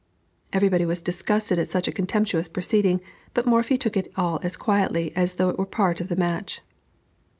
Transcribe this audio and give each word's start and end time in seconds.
Everybody 0.51 0.83
was 0.83 1.03
disgusted 1.03 1.59
at 1.59 1.69
such 1.69 1.87
a 1.87 1.91
contemptuous 1.91 2.47
proceeding, 2.47 3.01
but 3.35 3.45
Morphy 3.45 3.77
took 3.77 3.95
it 3.95 4.11
all 4.15 4.39
as 4.41 4.57
quietly 4.57 5.15
as 5.15 5.35
though 5.35 5.49
it 5.49 5.59
were 5.59 5.65
a 5.65 5.67
part 5.67 6.01
of 6.01 6.07
the 6.07 6.15
match. 6.15 6.59